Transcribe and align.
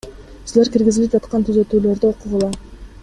Силер 0.51 0.71
киргизилип 0.75 1.13
жаткан 1.17 1.45
түзөтүүлөрдү 1.51 2.11
окугула. 2.15 2.51